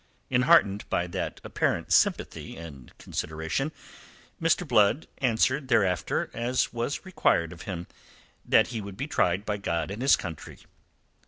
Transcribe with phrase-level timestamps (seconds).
[0.31, 3.71] Enheartened by that apparent sympathy and consideration,
[4.41, 4.67] Mr.
[4.67, 7.85] Blood answered thereafter, as was required of him,
[8.43, 10.57] that he would be tried by God and his country.